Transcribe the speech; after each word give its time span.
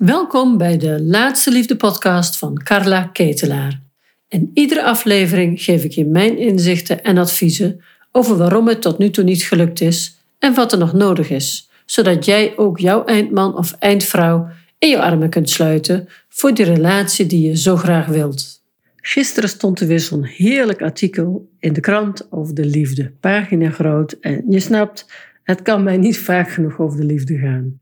Welkom 0.00 0.58
bij 0.58 0.78
de 0.78 1.02
Laatste 1.02 1.50
Liefde 1.50 1.76
podcast 1.76 2.38
van 2.38 2.62
Carla 2.62 3.02
Ketelaar. 3.02 3.80
In 4.28 4.50
iedere 4.54 4.82
aflevering 4.82 5.62
geef 5.62 5.84
ik 5.84 5.92
je 5.92 6.06
mijn 6.06 6.38
inzichten 6.38 7.02
en 7.02 7.18
adviezen 7.18 7.80
over 8.12 8.36
waarom 8.36 8.68
het 8.68 8.82
tot 8.82 8.98
nu 8.98 9.10
toe 9.10 9.24
niet 9.24 9.42
gelukt 9.42 9.80
is 9.80 10.18
en 10.38 10.54
wat 10.54 10.72
er 10.72 10.78
nog 10.78 10.92
nodig 10.92 11.30
is, 11.30 11.70
zodat 11.86 12.24
jij 12.24 12.52
ook 12.56 12.78
jouw 12.78 13.04
eindman 13.04 13.56
of 13.56 13.72
eindvrouw 13.72 14.48
in 14.78 14.88
je 14.88 15.02
armen 15.02 15.30
kunt 15.30 15.50
sluiten 15.50 16.08
voor 16.28 16.54
die 16.54 16.64
relatie 16.64 17.26
die 17.26 17.46
je 17.48 17.56
zo 17.56 17.76
graag 17.76 18.06
wilt. 18.06 18.62
Gisteren 18.96 19.48
stond 19.48 19.80
er 19.80 19.86
weer 19.86 20.00
zo'n 20.00 20.24
heerlijk 20.24 20.82
artikel 20.82 21.48
in 21.58 21.72
de 21.72 21.80
krant 21.80 22.32
over 22.32 22.54
de 22.54 22.64
liefde, 22.64 23.12
pagina 23.20 23.70
groot. 23.70 24.12
En 24.12 24.44
je 24.48 24.60
snapt, 24.60 25.06
het 25.42 25.62
kan 25.62 25.82
mij 25.82 25.96
niet 25.96 26.18
vaak 26.18 26.50
genoeg 26.50 26.78
over 26.78 27.00
de 27.00 27.06
liefde 27.06 27.38
gaan. 27.38 27.79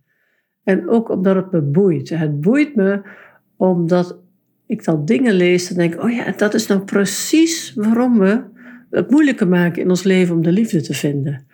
En 0.69 0.89
ook 0.89 1.09
omdat 1.09 1.37
het 1.37 1.51
me 1.53 1.61
boeit. 1.61 2.09
Het 2.09 2.41
boeit 2.41 2.75
me 2.75 3.01
omdat 3.57 4.17
ik 4.67 4.85
dan 4.85 5.05
dingen 5.05 5.35
lees 5.35 5.71
en 5.71 5.77
denk: 5.77 6.03
oh 6.03 6.11
ja, 6.11 6.33
dat 6.37 6.55
is 6.55 6.67
nou 6.67 6.81
precies 6.81 7.73
waarom 7.75 8.19
we 8.19 8.41
het 8.91 9.11
moeilijker 9.11 9.49
maken 9.49 9.83
in 9.83 9.89
ons 9.89 10.03
leven 10.03 10.35
om 10.35 10.43
de 10.43 10.53
liefde 10.53 10.81
te 10.81 10.95
vinden. 10.95 11.47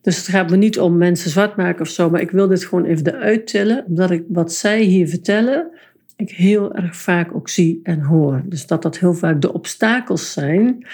Dus 0.00 0.16
het 0.16 0.26
gaat 0.26 0.50
me 0.50 0.56
niet 0.56 0.80
om 0.80 0.96
mensen 0.96 1.30
zwart 1.30 1.56
maken 1.56 1.80
of 1.80 1.88
zo, 1.88 2.10
maar 2.10 2.20
ik 2.20 2.30
wil 2.30 2.48
dit 2.48 2.64
gewoon 2.64 2.84
even 2.84 3.06
eruit 3.06 3.46
tellen, 3.46 3.84
omdat 3.86 4.10
ik 4.10 4.24
wat 4.28 4.52
zij 4.52 4.82
hier 4.82 5.08
vertellen, 5.08 5.70
ik 6.16 6.30
heel 6.30 6.74
erg 6.74 6.96
vaak 6.96 7.34
ook 7.34 7.48
zie 7.48 7.80
en 7.82 8.00
hoor. 8.00 8.42
Dus 8.44 8.66
dat 8.66 8.82
dat 8.82 8.98
heel 8.98 9.14
vaak 9.14 9.40
de 9.40 9.52
obstakels 9.52 10.32
zijn 10.32 10.86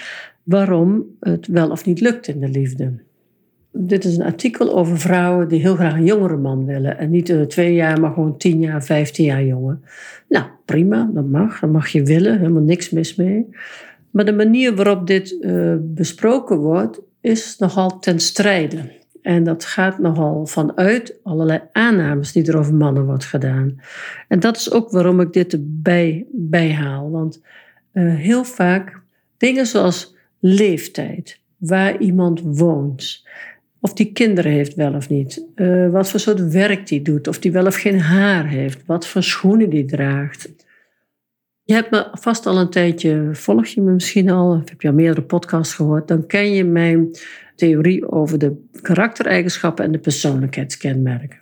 waarom 0.43 1.05
het 1.19 1.47
wel 1.47 1.69
of 1.69 1.85
niet 1.85 1.99
lukt 1.99 2.27
in 2.27 2.39
de 2.39 2.49
liefde. 2.49 3.05
Dit 3.79 4.05
is 4.05 4.17
een 4.17 4.25
artikel 4.25 4.75
over 4.75 4.99
vrouwen 4.99 5.47
die 5.47 5.59
heel 5.59 5.75
graag 5.75 5.93
een 5.93 6.05
jongere 6.05 6.37
man 6.37 6.65
willen. 6.65 6.97
En 6.97 7.09
niet 7.09 7.29
uh, 7.29 7.41
twee 7.41 7.73
jaar, 7.73 7.99
maar 7.99 8.13
gewoon 8.13 8.37
tien 8.37 8.59
jaar, 8.59 8.83
vijftien 8.83 9.25
jaar 9.25 9.43
jonger. 9.43 9.79
Nou, 10.29 10.45
prima, 10.65 11.09
dat 11.13 11.25
mag. 11.25 11.59
Dat 11.59 11.71
mag 11.71 11.87
je 11.87 12.03
willen, 12.03 12.37
helemaal 12.37 12.61
niks 12.61 12.89
mis 12.89 13.15
mee. 13.15 13.45
Maar 14.11 14.25
de 14.25 14.33
manier 14.33 14.75
waarop 14.75 15.07
dit 15.07 15.31
uh, 15.31 15.75
besproken 15.79 16.57
wordt, 16.57 17.01
is 17.21 17.57
nogal 17.57 17.99
ten 17.99 18.19
strijde. 18.19 18.95
En 19.21 19.43
dat 19.43 19.65
gaat 19.65 19.99
nogal 19.99 20.45
vanuit 20.45 21.19
allerlei 21.23 21.61
aannames 21.71 22.31
die 22.31 22.47
er 22.47 22.57
over 22.57 22.73
mannen 22.73 23.05
wordt 23.05 23.25
gedaan. 23.25 23.81
En 24.27 24.39
dat 24.39 24.57
is 24.57 24.71
ook 24.71 24.91
waarom 24.91 25.19
ik 25.19 25.33
dit 25.33 25.53
erbij 25.53 26.25
bijhaal. 26.31 27.11
Want 27.11 27.41
uh, 27.93 28.15
heel 28.15 28.43
vaak 28.43 29.01
dingen 29.37 29.65
zoals 29.65 30.15
leeftijd, 30.39 31.39
waar 31.57 31.97
iemand 31.97 32.41
woont, 32.43 33.25
of 33.79 33.93
die 33.93 34.11
kinderen 34.11 34.51
heeft 34.51 34.75
wel 34.75 34.93
of 34.93 35.09
niet. 35.09 35.45
Uh, 35.55 35.89
wat 35.89 36.09
voor 36.09 36.19
soort 36.19 36.51
werk 36.51 36.87
die 36.87 37.01
doet. 37.01 37.27
Of 37.27 37.39
die 37.39 37.51
wel 37.51 37.65
of 37.65 37.75
geen 37.75 37.99
haar 37.99 38.47
heeft. 38.47 38.85
Wat 38.85 39.07
voor 39.07 39.23
schoenen 39.23 39.69
die 39.69 39.85
draagt. 39.85 40.49
Je 41.63 41.73
hebt 41.73 41.91
me 41.91 42.07
vast 42.11 42.45
al 42.45 42.57
een 42.57 42.69
tijdje, 42.69 43.29
volg 43.31 43.65
je 43.65 43.81
me 43.81 43.91
misschien 43.91 44.29
al, 44.29 44.51
of 44.51 44.69
heb 44.69 44.81
je 44.81 44.87
al 44.87 44.93
meerdere 44.93 45.21
podcasts 45.21 45.73
gehoord, 45.73 46.07
dan 46.07 46.25
ken 46.25 46.51
je 46.51 46.63
mijn 46.63 47.09
theorie 47.55 48.11
over 48.11 48.39
de 48.39 48.55
karaktereigenschappen 48.81 49.85
en 49.85 49.91
de 49.91 49.99
persoonlijkheidskenmerken. 49.99 51.41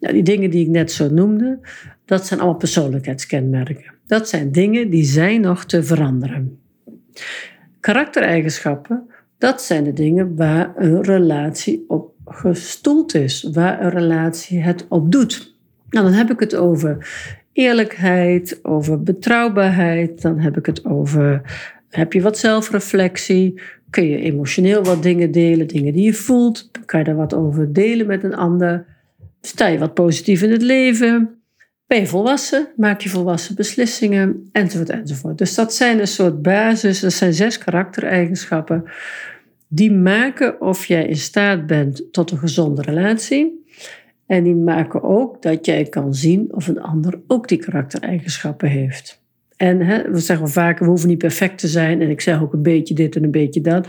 Nou, 0.00 0.14
die 0.14 0.22
dingen 0.22 0.50
die 0.50 0.64
ik 0.64 0.70
net 0.70 0.92
zo 0.92 1.10
noemde, 1.10 1.58
dat 2.04 2.26
zijn 2.26 2.40
allemaal 2.40 2.58
persoonlijkheidskenmerken. 2.58 3.94
Dat 4.06 4.28
zijn 4.28 4.52
dingen 4.52 4.90
die 4.90 5.04
zijn 5.04 5.40
nog 5.40 5.64
te 5.64 5.82
veranderen. 5.82 6.58
Karaktereigenschappen, 7.80 9.08
dat 9.44 9.62
zijn 9.62 9.84
de 9.84 9.92
dingen 9.92 10.36
waar 10.36 10.72
een 10.76 11.02
relatie 11.02 11.84
op 11.88 12.14
gestoeld 12.24 13.14
is, 13.14 13.48
waar 13.52 13.84
een 13.84 13.90
relatie 13.90 14.60
het 14.60 14.86
op 14.88 15.12
doet. 15.12 15.54
Nou, 15.88 16.04
dan 16.04 16.14
heb 16.14 16.30
ik 16.30 16.40
het 16.40 16.54
over 16.54 17.08
eerlijkheid, 17.52 18.58
over 18.62 19.02
betrouwbaarheid, 19.02 20.22
dan 20.22 20.38
heb 20.38 20.56
ik 20.56 20.66
het 20.66 20.84
over 20.84 21.42
heb 21.88 22.12
je 22.12 22.22
wat 22.22 22.38
zelfreflectie, 22.38 23.60
kun 23.90 24.08
je 24.08 24.18
emotioneel 24.18 24.82
wat 24.82 25.02
dingen 25.02 25.30
delen, 25.30 25.66
dingen 25.66 25.92
die 25.92 26.04
je 26.04 26.14
voelt, 26.14 26.70
kan 26.84 26.98
je 26.98 27.04
daar 27.04 27.16
wat 27.16 27.34
over 27.34 27.72
delen 27.72 28.06
met 28.06 28.24
een 28.24 28.36
ander, 28.36 28.86
sta 29.40 29.66
je 29.66 29.78
wat 29.78 29.94
positief 29.94 30.42
in 30.42 30.50
het 30.50 30.62
leven, 30.62 31.42
ben 31.86 31.98
je 31.98 32.06
volwassen, 32.06 32.68
maak 32.76 33.00
je 33.00 33.08
volwassen 33.08 33.54
beslissingen, 33.54 34.48
enzovoort, 34.52 34.90
enzovoort. 34.90 35.38
Dus 35.38 35.54
dat 35.54 35.74
zijn 35.74 36.00
een 36.00 36.06
soort 36.06 36.42
basis, 36.42 37.00
dat 37.00 37.12
zijn 37.12 37.34
zes 37.34 37.58
karaktereigenschappen 37.58 38.84
die 39.74 39.92
maken 39.92 40.60
of 40.60 40.86
jij 40.86 41.06
in 41.06 41.16
staat 41.16 41.66
bent 41.66 42.12
tot 42.12 42.30
een 42.30 42.38
gezonde 42.38 42.82
relatie. 42.82 43.64
En 44.26 44.44
die 44.44 44.54
maken 44.54 45.02
ook 45.02 45.42
dat 45.42 45.66
jij 45.66 45.84
kan 45.84 46.14
zien 46.14 46.54
of 46.54 46.68
een 46.68 46.80
ander 46.80 47.20
ook 47.26 47.48
die 47.48 47.58
karaktereigenschappen 47.58 48.68
heeft. 48.68 49.22
En 49.56 49.80
hè, 49.80 50.10
we 50.10 50.18
zeggen 50.18 50.48
vaak, 50.48 50.78
we 50.78 50.84
hoeven 50.84 51.08
niet 51.08 51.18
perfect 51.18 51.58
te 51.58 51.68
zijn. 51.68 52.00
En 52.00 52.10
ik 52.10 52.20
zeg 52.20 52.42
ook 52.42 52.52
een 52.52 52.62
beetje 52.62 52.94
dit 52.94 53.16
en 53.16 53.24
een 53.24 53.30
beetje 53.30 53.60
dat. 53.60 53.88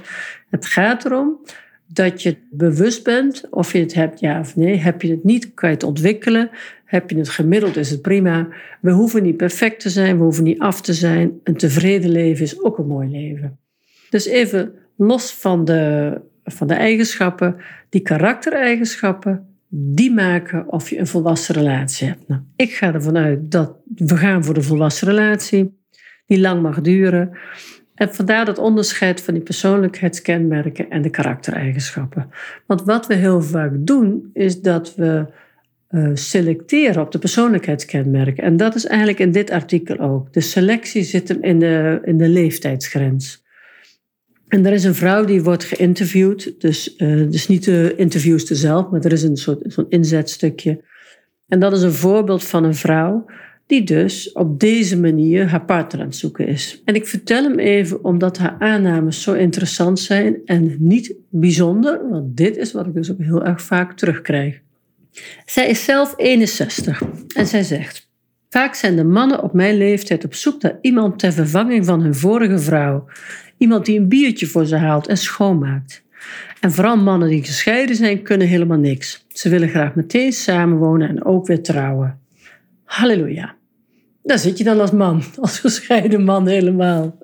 Het 0.50 0.66
gaat 0.66 1.06
erom 1.06 1.40
dat 1.88 2.22
je 2.22 2.38
bewust 2.52 3.04
bent 3.04 3.48
of 3.50 3.74
je 3.74 3.80
het 3.80 3.94
hebt, 3.94 4.20
ja 4.20 4.40
of 4.40 4.56
nee. 4.56 4.76
Heb 4.76 5.02
je 5.02 5.12
het 5.12 5.24
niet, 5.24 5.54
kan 5.54 5.70
je 5.70 5.76
het 5.76 5.84
ontwikkelen. 5.84 6.50
Heb 6.86 7.10
je 7.10 7.18
het 7.18 7.30
gemiddeld, 7.30 7.78
is 7.78 7.90
het 7.90 8.02
prima. 8.02 8.48
We 8.82 8.92
hoeven 8.92 9.24
niet 9.24 9.38
perfect 9.38 9.80
te 9.80 9.90
zijn, 9.90 10.18
we 10.18 10.24
hoeven 10.24 10.44
niet 10.44 10.60
af 10.60 10.82
te 10.82 10.94
zijn. 10.94 11.40
Een 11.44 11.58
tevreden 11.58 12.10
leven 12.10 12.44
is 12.44 12.64
ook 12.64 12.78
een 12.78 12.88
mooi 12.88 13.10
leven. 13.10 13.60
Dus 14.10 14.26
even 14.26 14.74
los 14.98 15.34
van 15.34 15.66
de, 15.66 16.22
van 16.44 16.68
de 16.68 16.74
eigenschappen, 16.74 17.56
die 17.90 18.02
karaktereigenschappen, 18.02 19.48
die 19.68 20.12
maken 20.12 20.72
of 20.72 20.90
je 20.90 21.00
een 21.00 21.08
volwassen 21.08 21.56
relatie 21.56 22.08
hebt. 22.08 22.28
Nou, 22.28 22.42
ik 22.56 22.74
ga 22.74 22.94
ervan 22.94 23.18
uit 23.18 23.52
dat 23.52 23.76
we 23.96 24.18
gaan 24.18 24.44
voor 24.44 24.54
de 24.54 24.62
volwassen 24.62 25.08
relatie, 25.08 25.80
die 26.26 26.40
lang 26.40 26.62
mag 26.62 26.82
duren. 26.82 27.38
En 27.96 28.14
vandaar 28.14 28.46
dat 28.46 28.58
onderscheid 28.58 29.22
van 29.22 29.34
die 29.34 29.44
persoonlijkheidskenmerken 29.44 30.90
en 30.90 31.02
de 31.02 31.10
karaktereigenschappen. 31.10 32.30
Want 32.66 32.84
wat 32.84 33.08
we 33.08 33.14
heel 33.14 33.42
vaak 33.42 33.72
doen, 33.76 34.30
is 34.34 34.62
dat 34.62 34.96
we 34.96 35.26
uh, 35.90 36.10
selecteren 36.14 37.02
op 37.02 37.12
de 37.12 37.20
persoonlijkheidskenmerken. 37.20 38.44
En 38.44 38.58
dat 38.58 38.76
is 38.76 38.86
eigenlijk 38.86 39.20
in 39.20 39.32
dit 39.32 39.52
artikel 39.52 39.98
ook. 39.98 40.34
De 40.34 40.42
selectie 40.42 41.04
zit 41.04 41.28
hem 41.28 41.44
in 41.44 41.60
de, 41.60 42.00
in 42.04 42.18
de 42.18 42.30
leeftijdsgrens. 42.30 43.45
En 44.48 44.66
er 44.66 44.74
is 44.74 44.84
een 44.84 44.96
vrouw 44.96 45.26
die 45.26 45.44
wordt 45.44 45.64
geïnterviewd. 45.64 46.62
Dus, 46.62 46.96
uh, 46.98 47.32
dus 47.32 47.48
niet 47.48 47.64
de 47.64 47.94
interviewster 47.98 48.56
zelf, 48.56 48.90
maar 48.90 49.06
er 49.06 49.12
is 49.12 49.24
een 49.24 49.38
soort 49.38 49.62
zo'n 49.64 49.90
inzetstukje. 49.90 50.84
En 51.48 51.60
dat 51.60 51.74
is 51.74 51.82
een 51.82 51.94
voorbeeld 51.94 52.44
van 52.44 52.64
een 52.64 52.76
vrouw 52.76 53.26
die 53.68 53.84
dus 53.84 54.32
op 54.32 54.60
deze 54.60 55.00
manier 55.00 55.48
haar 55.48 55.66
partner 55.66 56.02
aan 56.02 56.08
het 56.08 56.16
zoeken 56.16 56.48
is. 56.48 56.82
En 56.86 56.96
ik 56.96 57.08
vertel 57.08 57.44
hem 57.44 57.60
even 57.60 58.04
omdat 58.04 58.38
haar 58.38 58.56
aannames 58.60 59.22
zo 59.22 59.34
interessant 59.34 60.00
zijn 60.00 60.42
en 60.46 60.76
niet 60.80 61.16
bijzonder, 61.30 62.10
want 62.10 62.38
dit 62.38 62.58
is 62.58 62.72
wat 62.72 62.86
ik 62.86 62.94
dus 62.94 63.12
ook 63.12 63.20
heel 63.20 63.46
erg 63.46 63.62
vaak 63.62 63.98
terugkrijg. 63.98 64.62
Zij 65.46 65.70
is 65.70 65.84
zelf 65.84 66.14
61 66.18 67.02
en 67.36 67.48
zij 67.48 67.64
zegt: 67.64 68.10
Vaak 68.50 68.76
zijn 68.76 68.96
de 68.96 69.04
mannen 69.04 69.44
op 69.44 69.54
mijn 69.54 69.78
leeftijd 69.78 70.26
op 70.26 70.34
zoek 70.34 70.62
naar 70.62 70.78
iemand 70.82 71.20
ter 71.20 71.34
vervanging 71.34 71.86
van 71.86 72.02
hun 72.02 72.16
vorige 72.16 72.60
vrouw. 72.60 73.06
Iemand 73.58 73.86
die 73.86 74.00
een 74.00 74.08
biertje 74.08 74.48
voor 74.48 74.66
ze 74.66 74.76
haalt 74.76 75.08
en 75.08 75.18
schoonmaakt. 75.18 76.04
En 76.60 76.72
vooral 76.72 76.98
mannen 76.98 77.30
die 77.30 77.44
gescheiden 77.44 77.96
zijn, 77.96 78.22
kunnen 78.22 78.48
helemaal 78.48 78.78
niks. 78.78 79.26
Ze 79.28 79.50
willen 79.50 79.70
graag 79.70 79.96
meteen 79.96 80.34
samenwonen 80.34 81.10
en 81.10 81.26
ook 81.26 81.48
weer 81.48 81.64
trouwen. 81.64 82.20
Halleluja. 82.84 83.56
Daar 84.24 84.40
zit 84.40 84.58
je 84.58 84.64
dan 84.64 84.80
als 84.80 84.92
man, 84.92 85.24
als 85.42 85.60
gescheiden 85.60 86.24
man 86.24 86.48
helemaal. 86.48 87.18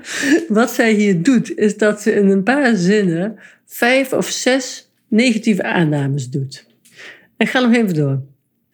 Wat 0.48 0.70
zij 0.70 0.92
hier 0.92 1.22
doet, 1.22 1.56
is 1.56 1.76
dat 1.76 2.00
ze 2.00 2.12
in 2.12 2.28
een 2.28 2.42
paar 2.42 2.76
zinnen 2.76 3.38
vijf 3.66 4.12
of 4.12 4.28
zes 4.28 4.90
negatieve 5.08 5.62
aannames 5.62 6.30
doet. 6.30 6.66
Ik 7.36 7.48
ga 7.48 7.60
nog 7.60 7.74
even 7.74 7.94
door. 7.94 8.22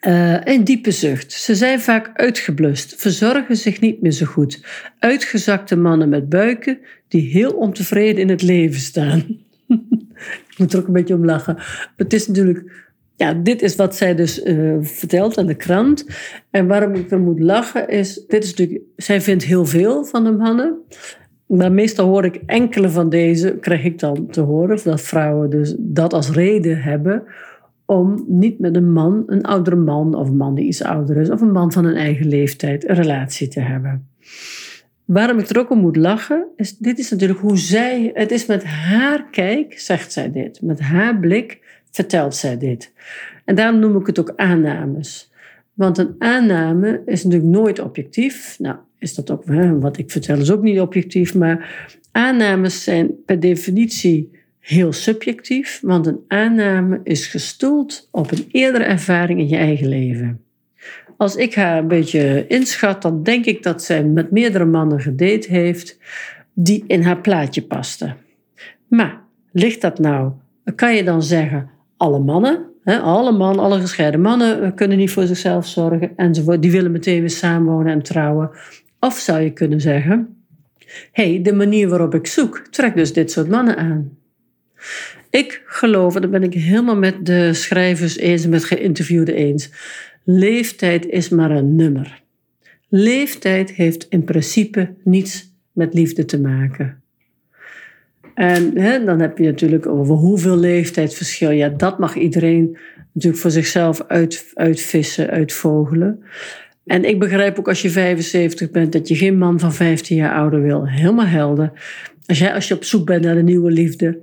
Uh, 0.07 0.41
een 0.45 0.65
diepe 0.65 0.91
zucht. 0.91 1.33
Ze 1.33 1.55
zijn 1.55 1.81
vaak 1.81 2.11
uitgeblust, 2.15 2.95
verzorgen 2.97 3.57
zich 3.57 3.81
niet 3.81 4.03
meer 4.03 4.13
zo 4.13 4.27
goed. 4.27 4.65
Uitgezakte 4.99 5.77
mannen 5.77 6.09
met 6.09 6.29
buiken 6.29 6.79
die 7.09 7.31
heel 7.31 7.51
ontevreden 7.51 8.21
in 8.21 8.29
het 8.29 8.43
leven 8.43 8.81
staan. 8.81 9.19
ik 10.49 10.55
moet 10.57 10.73
er 10.73 10.79
ook 10.79 10.87
een 10.87 10.93
beetje 10.93 11.15
om 11.15 11.25
lachen. 11.25 11.57
Het 11.97 12.13
is 12.13 12.27
natuurlijk, 12.27 12.87
ja, 13.17 13.33
dit 13.35 13.63
is 13.63 13.77
wat 13.77 13.97
zij 13.97 14.15
dus 14.15 14.45
uh, 14.45 14.77
vertelt 14.81 15.39
aan 15.39 15.47
de 15.47 15.55
krant. 15.55 16.07
En 16.51 16.67
waarom 16.67 16.95
ik 16.95 17.11
er 17.11 17.21
moet 17.21 17.41
lachen 17.41 17.89
is, 17.89 18.25
dit 18.27 18.45
is 18.45 18.51
natuurlijk, 18.51 18.85
zij 18.97 19.21
vindt 19.21 19.45
heel 19.45 19.67
veel 19.67 20.05
van 20.05 20.25
de 20.25 20.33
mannen. 20.33 20.79
Maar 21.47 21.73
meestal 21.73 22.09
hoor 22.09 22.25
ik 22.25 22.41
enkele 22.47 22.91
van 22.91 23.09
deze, 23.09 23.57
krijg 23.61 23.85
ik 23.85 23.99
dan 23.99 24.27
te 24.31 24.41
horen, 24.41 24.81
dat 24.85 25.01
vrouwen 25.01 25.51
dus 25.51 25.75
dat 25.79 26.13
als 26.13 26.31
reden 26.31 26.83
hebben 26.83 27.23
om 27.87 28.25
niet 28.27 28.59
met 28.59 28.77
een 28.77 28.93
man, 28.93 29.23
een 29.27 29.43
oudere 29.43 29.77
man 29.77 30.15
of 30.15 30.29
een 30.29 30.37
man 30.37 30.55
die 30.55 30.67
iets 30.67 30.83
ouder 30.83 31.17
is, 31.17 31.31
of 31.31 31.41
een 31.41 31.53
man 31.53 31.73
van 31.73 31.85
een 31.85 31.97
eigen 31.97 32.29
leeftijd, 32.29 32.89
een 32.89 32.95
relatie 32.95 33.49
te 33.49 33.61
hebben. 33.61 34.09
Waarom 35.05 35.39
ik 35.39 35.49
er 35.49 35.59
ook 35.59 35.71
om 35.71 35.79
moet 35.79 35.97
lachen, 35.97 36.47
is 36.57 36.77
dit 36.77 36.99
is 36.99 37.11
natuurlijk 37.11 37.41
hoe 37.41 37.59
zij, 37.59 38.11
het 38.15 38.31
is 38.31 38.47
met 38.47 38.65
haar 38.65 39.31
kijk, 39.31 39.79
zegt 39.79 40.13
zij 40.13 40.33
dit. 40.33 40.63
Met 40.63 40.81
haar 40.81 41.19
blik 41.19 41.83
vertelt 41.91 42.35
zij 42.35 42.59
dit. 42.59 42.93
En 43.45 43.55
daarom 43.55 43.81
noem 43.81 43.97
ik 43.97 44.07
het 44.07 44.19
ook 44.19 44.33
aannames. 44.37 45.33
Want 45.75 45.99
een 45.99 46.15
aanname 46.19 47.03
is 47.07 47.25
natuurlijk 47.25 47.53
nooit 47.53 47.81
objectief. 47.81 48.57
Nou, 48.59 48.77
is 48.99 49.15
dat 49.15 49.31
ook, 49.31 49.45
wat 49.81 49.99
ik 49.99 50.11
vertel 50.11 50.39
is 50.39 50.51
ook 50.51 50.63
niet 50.63 50.81
objectief, 50.81 51.35
maar 51.35 51.87
aannames 52.13 52.85
zijn 52.85 53.11
per 53.25 53.41
definitie 53.41 54.31
heel 54.65 54.93
subjectief, 54.93 55.81
want 55.83 56.07
een 56.07 56.21
aanname 56.29 57.01
is 57.03 57.27
gestoeld 57.27 58.09
op 58.11 58.31
een 58.31 58.49
eerdere 58.51 58.85
ervaring 58.85 59.41
in 59.41 59.49
je 59.49 59.57
eigen 59.57 59.89
leven. 59.89 60.41
Als 61.17 61.37
ik 61.37 61.55
haar 61.55 61.79
een 61.79 61.89
beetje 61.89 62.47
inschat, 62.47 63.03
dan 63.03 63.23
denk 63.23 63.45
ik 63.45 63.63
dat 63.63 63.83
zij 63.83 64.05
met 64.05 64.31
meerdere 64.31 64.65
mannen 64.65 65.01
gedate 65.01 65.51
heeft 65.51 65.99
die 66.53 66.85
in 66.87 67.03
haar 67.03 67.21
plaatje 67.21 67.63
pasten. 67.63 68.17
Maar 68.89 69.21
ligt 69.53 69.81
dat 69.81 69.99
nou? 69.99 70.33
Kan 70.75 70.95
je 70.95 71.05
dan 71.05 71.23
zeggen, 71.23 71.71
alle 71.97 72.19
mannen, 72.19 72.67
alle 72.85 73.33
mannen, 73.33 73.65
alle 73.65 73.81
gescheiden 73.81 74.21
mannen 74.21 74.63
eh, 74.63 74.71
kunnen 74.75 74.99
niet 74.99 75.11
voor 75.11 75.27
zichzelf 75.27 75.67
zorgen 75.67 76.13
enzovoort, 76.17 76.63
die 76.63 76.71
willen 76.71 76.93
meteen 76.93 77.21
weer 77.21 77.31
samenwonen 77.31 77.93
en 77.93 78.03
trouwen. 78.03 78.51
Of 79.01 79.15
zou 79.15 79.41
je 79.41 79.53
kunnen 79.53 79.81
zeggen, 79.81 80.45
hey, 81.13 81.43
de 81.43 81.53
manier 81.53 81.89
waarop 81.89 82.15
ik 82.15 82.27
zoek, 82.27 82.59
trekt 82.71 82.97
dus 82.97 83.13
dit 83.13 83.31
soort 83.31 83.49
mannen 83.49 83.77
aan. 83.77 84.23
Ik 85.31 85.63
geloof, 85.67 86.15
en 86.15 86.21
daar 86.21 86.31
ben 86.31 86.43
ik 86.43 86.55
helemaal 86.55 86.97
met 86.97 87.27
de 87.27 87.55
schrijvers 87.55 88.17
eens 88.17 88.45
en 88.45 88.51
met 88.51 88.65
geïnterviewden 88.65 89.35
eens, 89.35 89.71
leeftijd 90.25 91.07
is 91.07 91.29
maar 91.29 91.51
een 91.51 91.77
nummer. 91.77 92.23
Leeftijd 92.89 93.71
heeft 93.71 94.07
in 94.09 94.25
principe 94.25 94.95
niets 95.05 95.53
met 95.73 95.95
liefde 95.95 96.25
te 96.25 96.41
maken. 96.41 97.03
En 98.35 98.79
hè, 98.79 99.05
dan 99.05 99.21
heb 99.21 99.39
je 99.39 99.45
natuurlijk 99.45 99.87
over 99.87 100.15
hoeveel 100.15 100.57
leeftijdsverschil. 100.57 101.51
Ja, 101.51 101.69
dat 101.69 101.99
mag 101.99 102.15
iedereen 102.15 102.77
natuurlijk 103.13 103.43
voor 103.43 103.51
zichzelf 103.51 104.05
uit, 104.09 104.51
uitvissen, 104.55 105.31
uitvogelen. 105.31 106.23
En 106.87 107.05
ik 107.05 107.19
begrijp 107.19 107.59
ook 107.59 107.69
als 107.69 107.83
je 107.83 107.91
75 107.91 108.71
bent 108.71 108.93
dat 108.93 109.09
je 109.09 109.17
geen 109.17 109.39
man 109.39 109.61
van 109.61 109.73
15 109.73 110.17
jaar 110.17 110.35
ouder 110.35 110.63
wil. 110.63 110.89
Helemaal 110.89 111.27
helder. 111.27 111.73
Als, 112.27 112.39
jij, 112.39 112.55
als 112.55 112.69
je 112.69 112.75
op 112.75 112.85
zoek 112.85 113.07
bent 113.07 113.25
naar 113.25 113.37
een 113.37 113.45
nieuwe 113.45 113.71
liefde. 113.71 114.19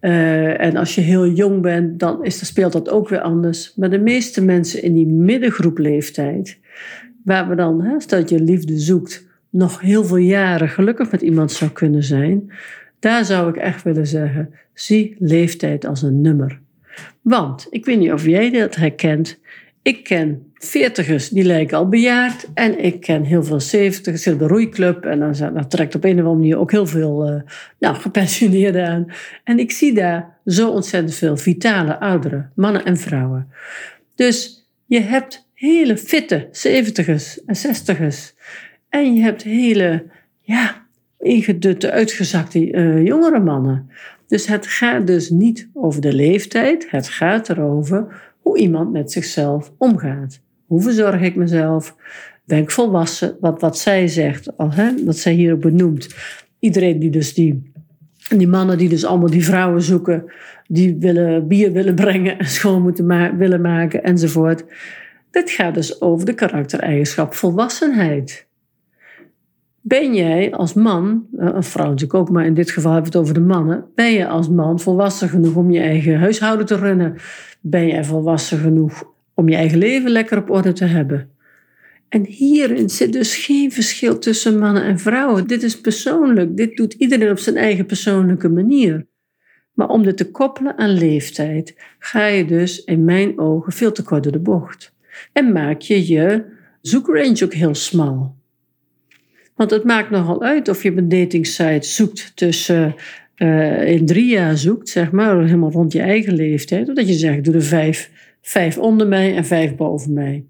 Uh, 0.00 0.60
en 0.60 0.76
als 0.76 0.94
je 0.94 1.00
heel 1.00 1.28
jong 1.28 1.62
bent, 1.62 1.98
dan 2.00 2.24
is, 2.24 2.46
speelt 2.46 2.72
dat 2.72 2.90
ook 2.90 3.08
weer 3.08 3.20
anders. 3.20 3.72
Maar 3.76 3.90
de 3.90 3.98
meeste 3.98 4.44
mensen 4.44 4.82
in 4.82 4.94
die 4.94 5.06
middengroep 5.06 5.78
leeftijd, 5.78 6.58
waar 7.24 7.48
we 7.48 7.54
dan, 7.54 7.82
hè, 7.82 8.00
stel 8.00 8.20
dat 8.20 8.30
je 8.30 8.40
liefde 8.40 8.78
zoekt, 8.78 9.26
nog 9.50 9.80
heel 9.80 10.04
veel 10.04 10.16
jaren 10.16 10.68
gelukkig 10.68 11.10
met 11.10 11.22
iemand 11.22 11.52
zou 11.52 11.70
kunnen 11.70 12.02
zijn. 12.02 12.50
Daar 12.98 13.24
zou 13.24 13.48
ik 13.48 13.56
echt 13.56 13.82
willen 13.82 14.06
zeggen, 14.06 14.50
zie 14.74 15.16
leeftijd 15.18 15.86
als 15.86 16.02
een 16.02 16.20
nummer. 16.20 16.60
Want, 17.22 17.66
ik 17.70 17.84
weet 17.84 17.98
niet 17.98 18.12
of 18.12 18.26
jij 18.26 18.50
dat 18.50 18.74
herkent, 18.74 19.38
ik 19.86 20.04
ken 20.04 20.52
veertigers, 20.54 21.28
die 21.28 21.44
lijken 21.44 21.78
al 21.78 21.88
bejaard. 21.88 22.48
En 22.54 22.84
ik 22.84 23.00
ken 23.00 23.24
heel 23.24 23.44
veel 23.44 23.60
zeventigers, 23.60 24.22
zit 24.22 24.38
de 24.38 24.46
roeiclub. 24.46 25.04
En 25.04 25.18
dan, 25.18 25.32
dan 25.32 25.68
trekt 25.68 25.94
op 25.94 26.04
een 26.04 26.12
of 26.12 26.18
andere 26.18 26.34
manier 26.34 26.58
ook 26.58 26.70
heel 26.70 26.86
veel 26.86 27.32
uh, 27.32 27.40
nou, 27.78 27.96
gepensioneerden 28.06 28.86
aan. 28.86 29.06
En 29.44 29.58
ik 29.58 29.70
zie 29.70 29.94
daar 29.94 30.38
zo 30.44 30.70
ontzettend 30.70 31.14
veel 31.14 31.36
vitale 31.36 32.00
ouderen, 32.00 32.52
mannen 32.54 32.84
en 32.84 32.96
vrouwen. 32.96 33.48
Dus 34.14 34.68
je 34.86 35.00
hebt 35.00 35.48
hele 35.54 35.96
fitte 35.96 36.48
zeventigers 36.50 37.44
en 37.44 37.56
zestigers. 37.56 38.34
En 38.88 39.14
je 39.14 39.22
hebt 39.22 39.42
hele, 39.42 40.04
ja, 40.40 40.86
ingedutte, 41.18 41.90
uitgezakte 41.90 42.72
uh, 42.72 43.04
jongere 43.04 43.40
mannen. 43.40 43.90
Dus 44.26 44.46
het 44.46 44.66
gaat 44.66 45.06
dus 45.06 45.30
niet 45.30 45.68
over 45.72 46.00
de 46.00 46.12
leeftijd. 46.12 46.90
Het 46.90 47.08
gaat 47.08 47.48
erover 47.48 48.34
hoe 48.46 48.58
iemand 48.58 48.92
met 48.92 49.12
zichzelf 49.12 49.72
omgaat. 49.78 50.40
Hoe 50.66 50.82
verzorg 50.82 51.20
ik 51.20 51.36
mezelf? 51.36 51.96
Ben 52.44 52.58
ik 52.58 52.70
volwassen? 52.70 53.36
Wat, 53.40 53.60
wat 53.60 53.78
zij 53.78 54.08
zegt, 54.08 54.56
al, 54.56 54.72
hè, 54.72 55.04
wat 55.04 55.16
zij 55.16 55.32
hier 55.32 55.58
benoemt. 55.58 56.14
Iedereen 56.58 56.98
die 56.98 57.10
dus 57.10 57.34
die, 57.34 57.72
die 58.28 58.48
mannen 58.48 58.78
die 58.78 58.88
dus 58.88 59.04
allemaal 59.04 59.30
die 59.30 59.44
vrouwen 59.44 59.82
zoeken, 59.82 60.32
die 60.66 60.96
willen 60.98 61.48
bier 61.48 61.72
willen 61.72 61.94
brengen 61.94 62.38
en 62.38 62.46
schoon 62.58 62.82
moeten 62.82 63.06
ma 63.06 63.36
willen 63.36 63.60
maken 63.60 64.02
enzovoort. 64.02 64.64
Dit 65.30 65.50
gaat 65.50 65.74
dus 65.74 66.00
over 66.00 66.26
de 66.26 66.34
karaktereigenschap 66.34 67.34
volwassenheid. 67.34 68.46
Ben 69.88 70.14
jij 70.14 70.52
als 70.52 70.74
man, 70.74 71.26
eh, 71.38 71.48
een 71.54 71.62
vrouw 71.62 71.86
natuurlijk 71.86 72.14
ook, 72.14 72.30
maar 72.30 72.46
in 72.46 72.54
dit 72.54 72.70
geval 72.70 72.92
hebben 72.92 73.12
we 73.12 73.18
het 73.18 73.28
over 73.28 73.40
de 73.40 73.46
mannen. 73.46 73.84
Ben 73.94 74.12
je 74.12 74.26
als 74.26 74.48
man 74.48 74.80
volwassen 74.80 75.28
genoeg 75.28 75.54
om 75.54 75.70
je 75.70 75.80
eigen 75.80 76.18
huishouden 76.18 76.66
te 76.66 76.76
runnen? 76.76 77.16
Ben 77.60 77.86
jij 77.86 78.04
volwassen 78.04 78.58
genoeg 78.58 79.04
om 79.34 79.48
je 79.48 79.56
eigen 79.56 79.78
leven 79.78 80.10
lekker 80.10 80.38
op 80.38 80.50
orde 80.50 80.72
te 80.72 80.84
hebben? 80.84 81.30
En 82.08 82.24
hierin 82.24 82.90
zit 82.90 83.12
dus 83.12 83.36
geen 83.36 83.72
verschil 83.72 84.18
tussen 84.18 84.58
mannen 84.58 84.82
en 84.82 84.98
vrouwen. 84.98 85.46
Dit 85.46 85.62
is 85.62 85.80
persoonlijk. 85.80 86.56
Dit 86.56 86.76
doet 86.76 86.92
iedereen 86.92 87.30
op 87.30 87.38
zijn 87.38 87.56
eigen 87.56 87.86
persoonlijke 87.86 88.48
manier. 88.48 89.06
Maar 89.72 89.88
om 89.88 90.02
dit 90.02 90.16
te 90.16 90.30
koppelen 90.30 90.78
aan 90.78 90.90
leeftijd, 90.90 91.74
ga 91.98 92.26
je 92.26 92.44
dus 92.44 92.84
in 92.84 93.04
mijn 93.04 93.38
ogen 93.38 93.72
veel 93.72 93.92
te 93.92 94.02
kort 94.02 94.22
door 94.22 94.32
de 94.32 94.38
bocht. 94.38 94.94
En 95.32 95.52
maak 95.52 95.80
je 95.80 96.06
je 96.06 96.44
zoekrange 96.80 97.44
ook 97.44 97.54
heel 97.54 97.74
smal. 97.74 98.35
Want 99.56 99.70
het 99.70 99.84
maakt 99.84 100.10
nogal 100.10 100.42
uit 100.42 100.68
of 100.68 100.82
je 100.82 100.90
op 100.90 100.96
een 100.96 101.08
datingsite 101.08 101.86
zoekt 101.88 102.32
tussen 102.34 102.94
uh, 103.36 103.88
in 103.88 104.06
drie 104.06 104.30
jaar 104.30 104.56
zoekt, 104.56 104.88
zeg 104.88 105.10
maar, 105.10 105.44
helemaal 105.44 105.70
rond 105.70 105.92
je 105.92 106.00
eigen 106.00 106.34
leeftijd. 106.34 106.96
Dat 106.96 107.08
je 107.08 107.14
zegt, 107.14 107.44
doe 107.44 107.54
er 107.54 107.62
vijf, 107.62 108.10
vijf 108.42 108.78
onder 108.78 109.06
mij 109.06 109.36
en 109.36 109.44
vijf 109.44 109.74
boven 109.74 110.12
mij. 110.12 110.44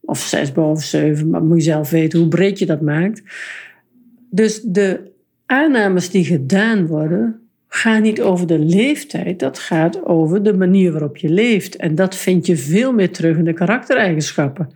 Of 0.00 0.18
zes 0.18 0.52
boven 0.52 0.86
zeven, 0.86 1.30
maar 1.30 1.42
moet 1.42 1.56
je 1.56 1.70
zelf 1.70 1.90
weten 1.90 2.18
hoe 2.18 2.28
breed 2.28 2.58
je 2.58 2.66
dat 2.66 2.80
maakt. 2.80 3.22
Dus 4.30 4.60
de 4.60 5.10
aannames 5.46 6.10
die 6.10 6.24
gedaan 6.24 6.86
worden, 6.86 7.40
gaan 7.68 8.02
niet 8.02 8.20
over 8.20 8.46
de 8.46 8.58
leeftijd, 8.58 9.38
dat 9.38 9.58
gaat 9.58 10.04
over 10.04 10.42
de 10.42 10.54
manier 10.54 10.92
waarop 10.92 11.16
je 11.16 11.28
leeft. 11.28 11.76
En 11.76 11.94
dat 11.94 12.16
vind 12.16 12.46
je 12.46 12.56
veel 12.56 12.92
meer 12.92 13.10
terug 13.10 13.36
in 13.36 13.44
de 13.44 13.52
karaktereigenschappen 13.52 14.68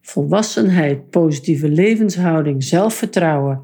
volwassenheid, 0.00 1.10
positieve 1.10 1.68
levenshouding, 1.68 2.64
zelfvertrouwen. 2.64 3.62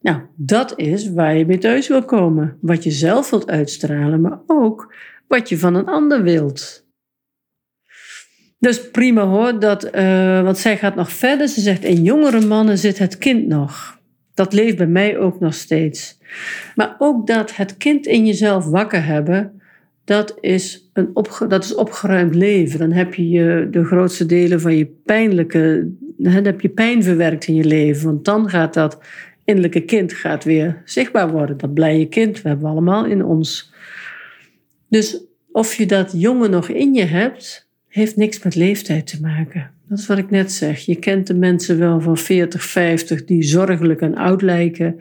Nou, 0.00 0.20
dat 0.36 0.78
is 0.78 1.12
waar 1.12 1.36
je 1.36 1.46
mee 1.46 1.58
thuis 1.58 1.88
wil 1.88 2.04
komen. 2.04 2.58
Wat 2.60 2.84
je 2.84 2.90
zelf 2.90 3.30
wilt 3.30 3.50
uitstralen, 3.50 4.20
maar 4.20 4.40
ook 4.46 4.94
wat 5.28 5.48
je 5.48 5.58
van 5.58 5.74
een 5.74 5.86
ander 5.86 6.22
wilt. 6.22 6.86
Dus 8.58 8.90
prima 8.90 9.26
hoor, 9.26 9.58
dat, 9.58 9.94
uh, 9.94 10.42
want 10.42 10.58
zij 10.58 10.76
gaat 10.76 10.94
nog 10.94 11.12
verder. 11.12 11.48
Ze 11.48 11.60
zegt, 11.60 11.84
in 11.84 12.02
jongere 12.02 12.46
mannen 12.46 12.78
zit 12.78 12.98
het 12.98 13.18
kind 13.18 13.46
nog. 13.46 14.00
Dat 14.34 14.52
leeft 14.52 14.76
bij 14.76 14.86
mij 14.86 15.18
ook 15.18 15.40
nog 15.40 15.54
steeds. 15.54 16.18
Maar 16.74 16.96
ook 16.98 17.26
dat 17.26 17.56
het 17.56 17.76
kind 17.76 18.06
in 18.06 18.26
jezelf 18.26 18.64
wakker 18.64 19.04
hebben, 19.04 19.55
dat 20.06 20.36
is, 20.40 20.90
een 20.92 21.10
opge, 21.12 21.46
dat 21.46 21.64
is 21.64 21.74
opgeruimd 21.74 22.34
leven. 22.34 22.78
Dan 22.78 22.92
heb 22.92 23.14
je, 23.14 23.68
de 23.70 23.84
grootste 23.84 24.26
delen 24.26 24.60
van 24.60 24.76
je 24.76 24.86
pijnlijke, 24.86 25.92
dan 26.16 26.32
heb 26.32 26.60
je 26.60 26.68
pijn 26.68 27.02
verwerkt 27.02 27.46
in 27.46 27.54
je 27.54 27.64
leven. 27.64 28.04
Want 28.04 28.24
dan 28.24 28.48
gaat 28.48 28.74
dat 28.74 28.98
innerlijke 29.44 29.80
kind 29.80 30.12
gaat 30.12 30.44
weer 30.44 30.82
zichtbaar 30.84 31.30
worden. 31.30 31.56
Dat 31.56 31.74
blije 31.74 32.06
kind, 32.06 32.42
we 32.42 32.48
hebben 32.48 32.68
allemaal 32.68 33.06
in 33.06 33.24
ons. 33.24 33.72
Dus 34.88 35.24
of 35.52 35.74
je 35.74 35.86
dat 35.86 36.12
jongen 36.16 36.50
nog 36.50 36.68
in 36.68 36.94
je 36.94 37.04
hebt, 37.04 37.70
heeft 37.88 38.16
niks 38.16 38.42
met 38.42 38.54
leeftijd 38.54 39.06
te 39.06 39.20
maken. 39.20 39.70
Dat 39.88 39.98
is 39.98 40.06
wat 40.06 40.18
ik 40.18 40.30
net 40.30 40.52
zeg. 40.52 40.80
Je 40.80 40.96
kent 40.96 41.26
de 41.26 41.34
mensen 41.34 41.78
wel 41.78 42.00
van 42.00 42.16
40, 42.16 42.62
50 42.62 43.24
die 43.24 43.42
zorgelijk 43.42 44.00
en 44.00 44.14
oud 44.14 44.42
lijken. 44.42 44.96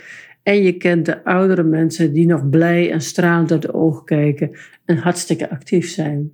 En 0.45 0.63
je 0.63 0.77
kent 0.77 1.05
de 1.05 1.23
oudere 1.23 1.63
mensen 1.63 2.13
die 2.13 2.25
nog 2.25 2.49
blij 2.49 2.91
en 2.91 3.01
stralend 3.01 3.51
uit 3.51 3.61
de 3.61 3.73
ogen 3.73 4.05
kijken 4.05 4.51
en 4.85 4.97
hartstikke 4.97 5.49
actief 5.49 5.89
zijn. 5.89 6.31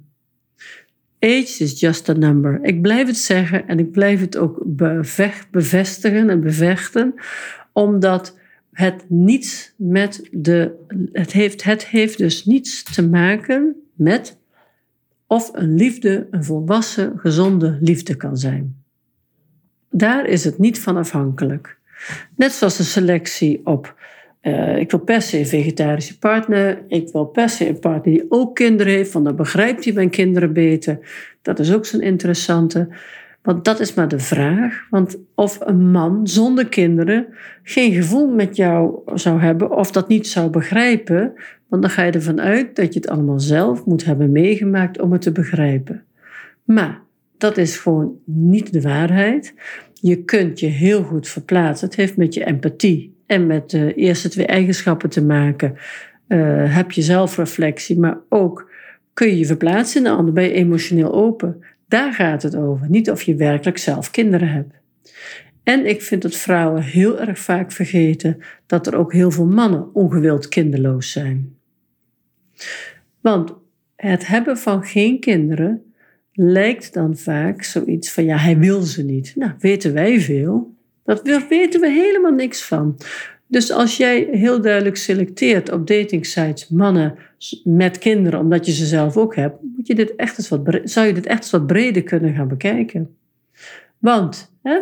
Age 1.20 1.64
is 1.64 1.80
just 1.80 2.10
a 2.10 2.14
number. 2.14 2.60
Ik 2.62 2.82
blijf 2.82 3.08
het 3.08 3.18
zeggen 3.18 3.68
en 3.68 3.80
ik 3.80 3.92
blijf 3.92 4.20
het 4.20 4.38
ook 4.38 4.64
bevestigen 5.52 6.30
en 6.30 6.42
bevechten, 6.42 7.14
omdat 7.74 8.38
het 8.72 9.06
niets 9.08 9.74
met 9.78 10.28
de. 10.32 10.72
Het 11.12 11.32
heeft, 11.32 11.64
het 11.64 11.88
heeft 11.88 12.18
dus 12.18 12.46
niets 12.46 12.84
te 12.84 13.08
maken 13.08 13.76
met 13.94 14.38
of 15.28 15.50
een 15.54 15.76
liefde 15.76 16.28
een 16.32 16.44
volwassen, 16.44 17.14
gezonde 17.20 17.78
liefde 17.82 18.16
kan 18.16 18.38
zijn. 18.38 18.84
Daar 19.90 20.26
is 20.26 20.44
het 20.44 20.58
niet 20.58 20.80
van 20.80 20.98
afhankelijk. 20.98 21.80
Net 22.36 22.52
zoals 22.52 22.78
de 22.78 22.84
selectie 22.84 23.62
op 23.64 23.96
uh, 24.42 24.78
ik 24.78 24.92
wil 24.92 25.00
per 25.00 25.22
se 25.22 25.38
een 25.38 25.48
vegetarische 25.48 26.18
partner. 26.18 26.84
Ik 26.88 27.10
wil 27.12 27.26
per 27.26 27.50
se 27.50 27.68
een 27.68 27.80
partner 27.80 28.14
die 28.14 28.26
ook 28.30 28.56
kinderen 28.56 28.94
heeft, 28.94 29.14
want 29.14 29.26
dan 29.26 29.36
begrijpt 29.36 29.84
hij 29.84 29.94
mijn 29.94 30.10
kinderen 30.10 30.54
beter. 30.54 31.00
Dat 31.42 31.60
is 31.60 31.74
ook 31.74 31.86
zo'n 31.86 32.02
interessante. 32.02 32.88
Want 33.42 33.66
dat 33.66 33.80
is 33.80 33.94
maar 33.94 34.08
de 34.08 34.20
vraag. 34.20 34.88
Want 34.90 35.18
of 35.36 35.60
een 35.60 35.92
man 35.92 36.28
zonder 36.28 36.68
kinderen 36.68 37.28
geen 37.64 37.94
gevoel 37.94 38.28
met 38.28 38.56
jou 38.56 39.00
zou 39.14 39.42
hebben 39.42 39.72
of 39.72 39.92
dat 39.92 40.08
niet 40.08 40.28
zou 40.28 40.50
begrijpen, 40.50 41.34
want 41.68 41.82
dan 41.82 41.92
ga 41.92 42.04
je 42.04 42.12
ervan 42.12 42.42
uit 42.42 42.76
dat 42.76 42.94
je 42.94 43.00
het 43.00 43.10
allemaal 43.10 43.40
zelf 43.40 43.86
moet 43.86 44.06
hebben 44.06 44.32
meegemaakt 44.32 45.00
om 45.00 45.12
het 45.12 45.22
te 45.22 45.32
begrijpen. 45.32 46.04
Maar 46.64 47.02
dat 47.42 47.58
is 47.58 47.78
gewoon 47.78 48.20
niet 48.26 48.74
de 48.74 48.82
waarheid. 48.82 49.54
Je 49.94 50.24
kunt 50.24 50.60
je 50.60 50.68
heel 50.68 51.04
goed 51.04 51.28
verplaatsen. 51.28 51.88
Het 51.88 51.98
heeft 51.98 52.18
met 52.18 52.34
je 52.34 52.46
empathie 52.46 53.16
en 53.26 53.48
met 53.48 53.70
de 53.70 53.94
eerste 53.94 54.30
twee 54.30 54.46
eigenschappen 54.46 55.10
te 55.10 55.24
maken. 55.24 55.78
Uh, 56.28 56.76
heb 56.76 56.92
je 56.92 57.02
zelfreflectie, 57.02 58.00
maar 58.00 58.18
ook 58.30 58.72
kun 59.14 59.28
je 59.28 59.38
je 59.38 59.46
verplaatsen 59.46 59.98
in 59.98 60.04
de 60.04 60.16
ander. 60.18 60.34
Ben 60.34 60.44
je 60.44 60.52
emotioneel 60.52 61.14
open? 61.14 61.64
Daar 61.88 62.14
gaat 62.14 62.44
het 62.44 62.56
over. 62.56 62.90
Niet 62.90 63.12
of 63.12 63.22
je 63.22 63.36
werkelijk 63.36 63.78
zelf 63.78 64.12
kinderen 64.12 64.48
hebt. 64.48 64.76
En 65.64 65.86
ik 65.86 66.02
vind 66.02 66.22
dat 66.22 66.36
vrouwen 66.36 66.82
heel 66.82 67.20
erg 67.20 67.40
vaak 67.40 67.72
vergeten 67.72 68.38
dat 68.66 68.88
er 68.88 68.96
ook 68.96 69.14
heel 69.14 69.32
veel 69.32 69.48
mannen 69.48 69.94
ongewild 69.94 70.48
kinderloos 70.48 71.12
zijn. 71.12 71.56
Want 73.22 73.54
het 73.96 74.28
hebben 74.28 74.58
van 74.58 74.84
geen 74.84 75.20
kinderen 75.20 75.91
lijkt 76.34 76.94
dan 76.94 77.18
vaak 77.18 77.64
zoiets 77.64 78.12
van 78.12 78.26
ja, 78.26 78.38
hij 78.38 78.58
wil 78.58 78.82
ze 78.82 79.04
niet. 79.04 79.34
Nou, 79.36 79.52
weten 79.60 79.94
wij 79.94 80.20
veel. 80.20 80.74
Dat 81.04 81.22
weten 81.50 81.82
we 81.82 81.90
helemaal 81.90 82.32
niks 82.34 82.64
van. 82.64 82.98
Dus 83.48 83.72
als 83.72 83.98
jij 83.98 84.28
heel 84.32 84.62
duidelijk 84.62 84.98
selecteert 84.98 85.72
op 85.72 85.88
datingsites 85.88 86.70
mannen 86.70 87.16
met 87.64 87.98
kinderen, 87.98 88.40
omdat 88.40 88.66
je 88.66 88.72
ze 88.72 88.86
zelf 88.86 89.18
ook 89.18 89.36
hebt, 89.36 89.58
moet 89.76 89.88
je 89.88 89.96
dit 89.96 90.16
echt 90.16 90.38
eens 90.38 90.50
wat, 90.50 90.80
zou 90.84 91.08
je 91.08 91.14
dit 91.14 91.26
echt 91.26 91.40
eens 91.40 91.52
wat 91.52 91.68
breder 91.68 92.04
kunnen 92.04 92.34
gaan 92.34 92.48
bekijken. 92.48 93.16
Want 93.98 94.54
hè, 94.62 94.80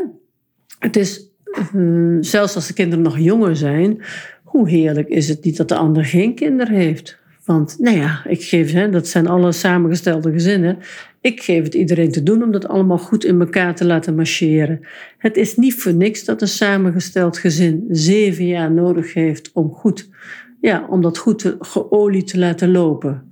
het 0.79 0.95
is, 0.95 1.29
uh, 1.75 2.17
zelfs 2.19 2.55
als 2.55 2.67
de 2.67 2.73
kinderen 2.73 3.03
nog 3.03 3.19
jonger 3.19 3.55
zijn, 3.55 4.01
hoe 4.43 4.69
heerlijk 4.69 5.09
is 5.09 5.29
het 5.29 5.43
niet 5.43 5.57
dat 5.57 5.67
de 5.67 5.75
ander 5.75 6.05
geen 6.05 6.35
kinderen 6.35 6.75
heeft? 6.75 7.17
Want, 7.45 7.75
nou 7.79 7.97
ja, 7.97 8.25
ik 8.25 8.43
geef, 8.43 8.71
hè, 8.71 8.89
dat 8.89 9.07
zijn 9.07 9.27
alle 9.27 9.51
samengestelde 9.51 10.31
gezinnen. 10.31 10.77
Ik 11.21 11.41
geef 11.41 11.63
het 11.63 11.73
iedereen 11.73 12.11
te 12.11 12.23
doen 12.23 12.43
om 12.43 12.51
dat 12.51 12.67
allemaal 12.67 12.97
goed 12.97 13.23
in 13.23 13.39
elkaar 13.39 13.75
te 13.75 13.85
laten 13.85 14.15
marcheren. 14.15 14.79
Het 15.17 15.37
is 15.37 15.55
niet 15.55 15.75
voor 15.75 15.93
niks 15.93 16.23
dat 16.23 16.41
een 16.41 16.47
samengesteld 16.47 17.37
gezin 17.37 17.85
zeven 17.89 18.47
jaar 18.47 18.71
nodig 18.71 19.13
heeft 19.13 19.51
om 19.53 19.73
goed, 19.73 20.09
ja, 20.61 20.85
om 20.89 21.01
dat 21.01 21.17
goed 21.17 21.55
geolied 21.59 22.27
te 22.27 22.37
laten 22.37 22.71
lopen. 22.71 23.31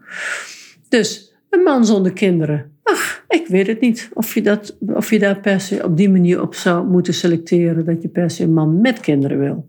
Dus 0.89 1.34
een 1.50 1.63
man 1.63 1.86
zonder 1.86 2.13
kinderen. 2.13 2.72
Ach, 2.84 3.24
ik 3.27 3.48
weet 3.48 3.67
het 3.67 3.79
niet 3.79 4.10
of 4.13 4.34
je, 4.34 4.41
dat, 4.41 4.77
of 4.79 5.10
je 5.10 5.20
daar 5.20 5.39
per 5.39 5.62
se 5.62 5.84
op 5.84 5.98
die 5.98 6.10
manier 6.10 6.41
op 6.41 6.56
zou 6.56 6.88
moeten 6.88 7.13
selecteren 7.13 7.86
dat 7.86 8.01
je 8.01 8.08
per 8.08 8.29
se 8.29 8.44
een 8.44 8.53
man 8.53 8.82
met 8.82 9.00
kinderen 9.00 9.39
wil. 9.39 9.67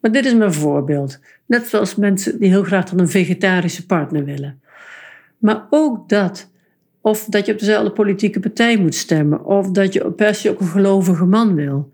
Maar 0.00 0.12
dit 0.12 0.24
is 0.26 0.34
mijn 0.34 0.52
voorbeeld. 0.52 1.18
Net 1.46 1.66
zoals 1.66 1.94
mensen 1.94 2.38
die 2.38 2.48
heel 2.48 2.62
graag 2.62 2.84
dan 2.84 2.98
een 2.98 3.08
vegetarische 3.08 3.86
partner 3.86 4.24
willen. 4.24 4.60
Maar 5.38 5.66
ook 5.70 6.08
dat, 6.08 6.49
of 7.00 7.24
dat 7.24 7.46
je 7.46 7.52
op 7.52 7.58
dezelfde 7.58 7.92
politieke 7.92 8.40
partij 8.40 8.78
moet 8.78 8.94
stemmen, 8.94 9.44
of 9.44 9.70
dat 9.70 9.92
je 9.92 10.10
per 10.10 10.34
se 10.34 10.50
ook 10.50 10.60
een 10.60 10.66
gelovige 10.66 11.24
man 11.24 11.54
wil. 11.54 11.90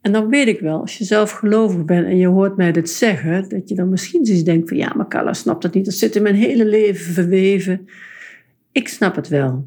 En 0.00 0.12
dan 0.12 0.28
weet 0.28 0.48
ik 0.48 0.60
wel, 0.60 0.80
als 0.80 0.98
je 0.98 1.04
zelf 1.04 1.30
gelovig 1.30 1.84
bent 1.84 2.06
en 2.06 2.16
je 2.16 2.26
hoort 2.26 2.56
mij 2.56 2.72
dit 2.72 2.90
zeggen, 2.90 3.48
dat 3.48 3.68
je 3.68 3.74
dan 3.74 3.88
misschien 3.88 4.24
zoiets 4.24 4.44
denkt 4.44 4.68
van 4.68 4.76
ja, 4.76 4.92
maar 4.96 5.08
Carla 5.08 5.32
snapt 5.32 5.62
dat 5.62 5.74
niet, 5.74 5.84
dat 5.84 5.94
zit 5.94 6.16
in 6.16 6.22
mijn 6.22 6.34
hele 6.34 6.64
leven 6.64 7.12
verweven. 7.12 7.88
Ik 8.72 8.88
snap 8.88 9.16
het 9.16 9.28
wel. 9.28 9.66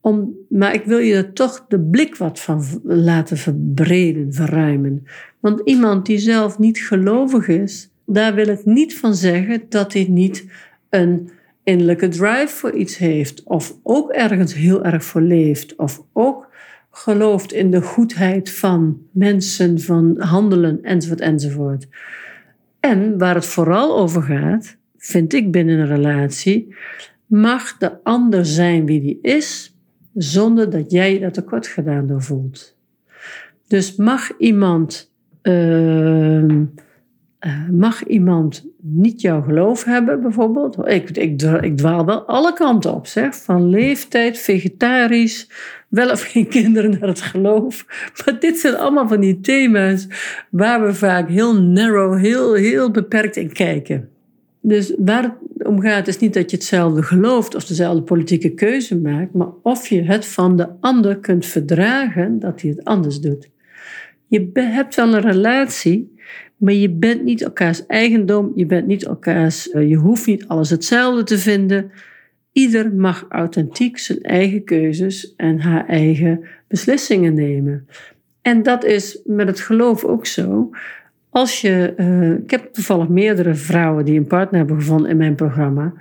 Om, 0.00 0.36
maar 0.48 0.74
ik 0.74 0.84
wil 0.84 0.98
je 0.98 1.14
er 1.14 1.32
toch 1.32 1.64
de 1.68 1.80
blik 1.80 2.16
wat 2.16 2.40
van 2.40 2.64
laten 2.82 3.36
verbreden, 3.36 4.32
verruimen. 4.32 5.06
Want 5.40 5.60
iemand 5.64 6.06
die 6.06 6.18
zelf 6.18 6.58
niet 6.58 6.78
gelovig 6.78 7.48
is, 7.48 7.90
daar 8.06 8.34
wil 8.34 8.48
ik 8.48 8.64
niet 8.64 8.98
van 8.98 9.14
zeggen 9.14 9.62
dat 9.68 9.92
hij 9.92 10.06
niet 10.08 10.46
een 10.90 11.30
innerlijke 11.64 12.08
drive 12.08 12.48
voor 12.48 12.72
iets 12.72 12.96
heeft, 12.96 13.42
of 13.42 13.76
ook 13.82 14.10
ergens 14.10 14.54
heel 14.54 14.84
erg 14.84 15.04
voor 15.04 15.20
leeft, 15.20 15.76
of 15.76 16.02
ook 16.12 16.50
gelooft 16.90 17.52
in 17.52 17.70
de 17.70 17.82
goedheid 17.82 18.50
van 18.50 18.98
mensen, 19.10 19.80
van 19.80 20.20
handelen, 20.20 20.82
enzovoort, 20.82 21.20
enzovoort. 21.20 21.88
En 22.80 23.18
waar 23.18 23.34
het 23.34 23.46
vooral 23.46 23.98
over 23.98 24.22
gaat, 24.22 24.76
vind 24.96 25.32
ik 25.32 25.52
binnen 25.52 25.78
een 25.78 25.86
relatie, 25.86 26.74
mag 27.26 27.78
de 27.78 28.02
ander 28.02 28.46
zijn 28.46 28.86
wie 28.86 29.00
die 29.00 29.18
is, 29.22 29.76
zonder 30.14 30.70
dat 30.70 30.90
jij 30.90 31.12
je 31.12 31.20
daar 31.20 31.32
tekort 31.32 31.66
gedaan 31.66 32.06
door 32.06 32.22
voelt. 32.22 32.76
Dus 33.66 33.96
mag 33.96 34.36
iemand 34.38 35.12
uh, 35.42 36.60
uh, 37.46 37.68
mag 37.70 38.04
iemand 38.04 38.64
niet 38.80 39.20
jouw 39.20 39.42
geloof 39.42 39.84
hebben, 39.84 40.22
bijvoorbeeld? 40.22 40.88
Ik, 40.88 41.10
ik, 41.10 41.42
ik 41.42 41.76
dwaal 41.76 42.04
wel 42.04 42.20
alle 42.20 42.52
kanten 42.52 42.94
op, 42.94 43.06
zeg. 43.06 43.36
Van 43.36 43.68
leeftijd, 43.68 44.38
vegetarisch, 44.38 45.48
wel 45.88 46.10
of 46.10 46.22
geen 46.22 46.48
kinderen 46.58 46.90
naar 46.90 47.08
het 47.08 47.20
geloof. 47.20 47.86
Maar 48.24 48.40
dit 48.40 48.58
zijn 48.58 48.76
allemaal 48.76 49.08
van 49.08 49.20
die 49.20 49.40
thema's 49.40 50.06
waar 50.50 50.86
we 50.86 50.94
vaak 50.94 51.28
heel 51.28 51.60
narrow, 51.60 52.18
heel, 52.18 52.54
heel 52.54 52.90
beperkt 52.90 53.36
in 53.36 53.52
kijken. 53.52 54.08
Dus 54.60 54.94
waar 54.98 55.22
het 55.22 55.66
om 55.66 55.80
gaat 55.80 56.08
is 56.08 56.18
niet 56.18 56.34
dat 56.34 56.50
je 56.50 56.56
hetzelfde 56.56 57.02
gelooft 57.02 57.54
of 57.54 57.64
dezelfde 57.64 58.02
politieke 58.02 58.54
keuze 58.54 58.98
maakt, 58.98 59.34
maar 59.34 59.48
of 59.62 59.86
je 59.86 60.02
het 60.02 60.26
van 60.26 60.56
de 60.56 60.68
ander 60.80 61.18
kunt 61.18 61.46
verdragen 61.46 62.38
dat 62.38 62.60
hij 62.60 62.70
het 62.70 62.84
anders 62.84 63.20
doet. 63.20 63.50
Je 64.26 64.50
hebt 64.52 64.94
wel 64.94 65.14
een 65.14 65.20
relatie, 65.20 66.11
maar 66.56 66.72
je 66.72 66.90
bent 66.90 67.24
niet 67.24 67.42
elkaars 67.42 67.86
eigendom, 67.86 68.52
je 68.54 68.66
bent 68.66 68.86
niet 68.86 69.04
elkaars, 69.04 69.70
eh, 69.70 69.88
je 69.88 69.96
hoeft 69.96 70.26
niet 70.26 70.48
alles 70.48 70.70
hetzelfde 70.70 71.22
te 71.22 71.38
vinden. 71.38 71.90
Ieder 72.52 72.94
mag 72.94 73.26
authentiek 73.28 73.98
zijn 73.98 74.20
eigen 74.20 74.64
keuzes 74.64 75.34
en 75.36 75.60
haar 75.60 75.86
eigen 75.86 76.44
beslissingen 76.68 77.34
nemen. 77.34 77.86
En 78.42 78.62
dat 78.62 78.84
is 78.84 79.20
met 79.24 79.46
het 79.46 79.60
geloof 79.60 80.04
ook 80.04 80.26
zo. 80.26 80.70
Als 81.30 81.60
je, 81.60 81.94
uh, 81.96 82.30
ik 82.30 82.50
heb 82.50 82.72
toevallig 82.72 83.08
meerdere 83.08 83.54
vrouwen 83.54 84.04
die 84.04 84.18
een 84.18 84.26
partner 84.26 84.58
hebben 84.58 84.80
gevonden 84.80 85.10
in 85.10 85.16
mijn 85.16 85.34
programma. 85.34 85.94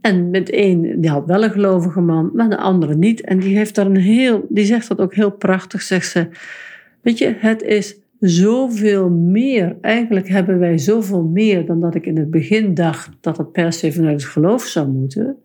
En 0.00 0.30
met 0.30 0.50
één, 0.50 1.00
die 1.00 1.10
had 1.10 1.26
wel 1.26 1.44
een 1.44 1.50
gelovige 1.50 2.00
man, 2.00 2.30
maar 2.34 2.48
de 2.48 2.56
andere 2.56 2.94
niet. 2.94 3.20
En 3.20 3.38
die 3.38 3.56
heeft 3.56 3.74
daar 3.74 3.86
een 3.86 3.96
heel, 3.96 4.46
die 4.48 4.64
zegt 4.64 4.88
dat 4.88 5.00
ook 5.00 5.14
heel 5.14 5.30
prachtig, 5.30 5.82
zegt 5.82 6.10
ze. 6.10 6.28
Weet 7.00 7.18
je, 7.18 7.34
het 7.38 7.62
is 7.62 7.96
zoveel 8.22 9.10
meer. 9.10 9.76
Eigenlijk 9.80 10.28
hebben 10.28 10.58
wij 10.58 10.78
zoveel 10.78 11.22
meer 11.22 11.66
dan 11.66 11.80
dat 11.80 11.94
ik 11.94 12.06
in 12.06 12.18
het 12.18 12.30
begin 12.30 12.74
dacht 12.74 13.10
dat 13.20 13.38
het 13.38 13.52
per 13.52 13.72
se 13.72 13.92
vanuit 13.92 14.22
het 14.22 14.30
geloof 14.30 14.62
zou 14.62 14.88
moeten. 14.88 15.36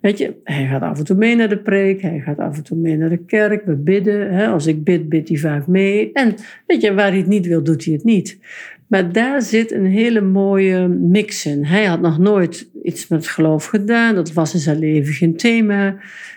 Weet 0.00 0.18
je, 0.18 0.34
hij 0.44 0.66
gaat 0.66 0.82
af 0.82 0.98
en 0.98 1.04
toe 1.04 1.16
mee 1.16 1.36
naar 1.36 1.48
de 1.48 1.58
preek, 1.58 2.02
hij 2.02 2.20
gaat 2.20 2.38
af 2.38 2.56
en 2.56 2.62
toe 2.62 2.78
mee 2.78 2.96
naar 2.96 3.08
de 3.08 3.24
kerk, 3.24 3.64
we 3.64 3.76
bidden. 3.76 4.34
Hè? 4.34 4.46
Als 4.46 4.66
ik 4.66 4.84
bid, 4.84 5.08
bidt 5.08 5.28
hij 5.28 5.38
vaak 5.38 5.66
mee. 5.66 6.12
En 6.12 6.34
weet 6.66 6.80
je, 6.80 6.94
waar 6.94 7.08
hij 7.08 7.18
het 7.18 7.26
niet 7.26 7.46
wil, 7.46 7.62
doet 7.62 7.84
hij 7.84 7.94
het 7.94 8.04
niet. 8.04 8.38
Maar 8.86 9.12
daar 9.12 9.42
zit 9.42 9.72
een 9.72 9.86
hele 9.86 10.20
mooie 10.20 10.88
mix 10.88 11.46
in. 11.46 11.64
Hij 11.64 11.84
had 11.84 12.00
nog 12.00 12.18
nooit 12.18 12.70
iets 12.82 13.08
met 13.08 13.28
geloof 13.28 13.64
gedaan, 13.64 14.14
dat 14.14 14.32
was 14.32 14.54
in 14.54 14.60
zijn 14.60 14.78
leven 14.78 15.12
geen 15.12 15.36
thema. 15.36 15.96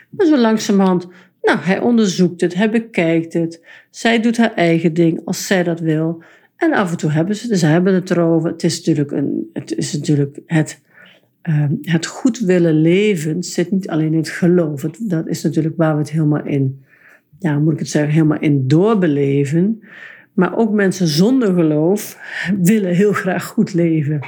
Maar 0.09 0.25
zo 0.25 0.37
langzamerhand 0.37 1.07
nou, 1.41 1.59
hij 1.59 1.79
onderzoekt 1.79 2.41
het, 2.41 2.53
hij 2.53 2.69
bekijkt 2.69 3.33
het. 3.33 3.61
Zij 3.89 4.21
doet 4.21 4.37
haar 4.37 4.53
eigen 4.53 4.93
ding 4.93 5.21
als 5.25 5.47
zij 5.47 5.63
dat 5.63 5.79
wil. 5.79 6.23
En 6.55 6.73
af 6.73 6.91
en 6.91 6.97
toe 6.97 7.11
hebben 7.11 7.35
ze, 7.35 7.47
dus 7.47 7.61
hebben 7.61 7.93
het 7.93 8.09
erover. 8.09 8.49
Het 8.49 8.63
is 8.63 8.77
natuurlijk, 8.77 9.11
een, 9.11 9.49
het, 9.53 9.75
is 9.75 9.93
natuurlijk 9.93 10.39
het, 10.45 10.81
uh, 11.49 11.65
het 11.81 12.05
goed 12.05 12.39
willen 12.39 12.81
leven 12.81 13.43
zit 13.43 13.71
niet 13.71 13.89
alleen 13.89 14.11
in 14.11 14.17
het 14.17 14.29
geloof. 14.29 14.81
dat 14.81 15.27
is 15.27 15.43
natuurlijk 15.43 15.77
waar 15.77 15.93
we 15.93 15.99
het 15.99 16.11
helemaal 16.11 16.45
in, 16.45 16.83
ja, 17.39 17.59
moet 17.59 17.73
ik 17.73 17.79
het 17.79 17.89
zeggen, 17.89 18.11
helemaal 18.11 18.39
in 18.39 18.67
doorbeleven. 18.67 19.81
Maar 20.33 20.57
ook 20.57 20.71
mensen 20.71 21.07
zonder 21.07 21.53
geloof 21.53 22.17
willen 22.61 22.95
heel 22.95 23.13
graag 23.13 23.45
goed 23.45 23.73
leven. 23.73 24.19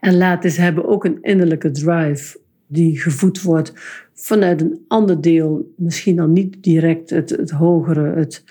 En 0.00 0.16
laten 0.16 0.50
ze 0.50 0.60
hebben 0.60 0.88
ook 0.88 1.04
een 1.04 1.18
innerlijke 1.22 1.70
drive 1.70 2.38
die 2.68 3.00
gevoed 3.00 3.42
wordt 3.42 3.72
vanuit 4.14 4.60
een 4.60 4.84
ander 4.88 5.20
deel, 5.20 5.74
misschien 5.76 6.16
dan 6.16 6.32
niet 6.32 6.62
direct 6.62 7.10
het, 7.10 7.30
het 7.30 7.50
hogere. 7.50 8.16
Het, 8.16 8.44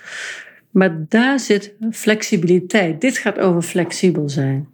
maar 0.72 1.06
daar 1.10 1.40
zit 1.40 1.74
flexibiliteit. 1.92 3.02
Dit 3.02 3.18
gaat 3.18 3.40
over 3.40 3.62
flexibel 3.62 4.30
zijn. 4.30 4.68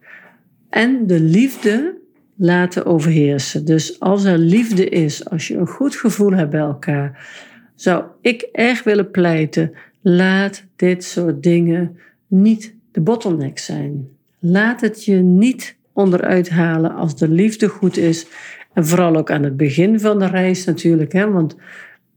En 0.69 1.07
de 1.07 1.19
liefde 1.19 1.97
laten 2.35 2.85
overheersen. 2.85 3.65
Dus 3.65 3.99
als 3.99 4.23
er 4.23 4.37
liefde 4.37 4.89
is, 4.89 5.29
als 5.29 5.47
je 5.47 5.57
een 5.57 5.67
goed 5.67 5.95
gevoel 5.95 6.31
hebt 6.31 6.49
bij 6.49 6.59
elkaar, 6.59 7.27
zou 7.75 8.03
ik 8.21 8.41
erg 8.51 8.83
willen 8.83 9.11
pleiten: 9.11 9.71
laat 10.01 10.63
dit 10.75 11.03
soort 11.03 11.43
dingen 11.43 11.97
niet 12.27 12.75
de 12.91 13.01
bottleneck 13.01 13.59
zijn. 13.59 14.07
Laat 14.39 14.81
het 14.81 15.05
je 15.05 15.15
niet 15.15 15.75
onderuit 15.93 16.49
halen 16.49 16.95
als 16.95 17.17
de 17.17 17.29
liefde 17.29 17.67
goed 17.67 17.97
is 17.97 18.25
en 18.73 18.85
vooral 18.85 19.15
ook 19.15 19.31
aan 19.31 19.43
het 19.43 19.57
begin 19.57 19.99
van 19.99 20.19
de 20.19 20.27
reis 20.27 20.65
natuurlijk, 20.65 21.13
hè, 21.13 21.31
want 21.31 21.57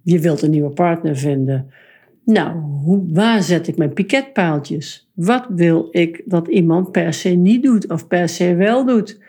je 0.03 0.19
wilt 0.19 0.43
een 0.43 0.51
nieuwe 0.51 0.71
partner 0.71 1.17
vinden. 1.17 1.71
Nou, 2.25 2.63
waar 3.13 3.43
zet 3.43 3.69
ik 3.69 3.77
mijn 3.77 3.93
piketpaaltjes? 3.93 5.11
Wat 5.15 5.47
wil 5.49 5.89
ik 5.91 6.23
dat 6.25 6.49
iemand 6.49 6.93
per 6.93 7.13
se 7.13 7.29
niet 7.29 7.63
doet 7.63 7.91
of 7.91 8.07
per 8.07 8.29
se 8.29 8.55
wel 8.55 8.87
doet? 8.87 9.21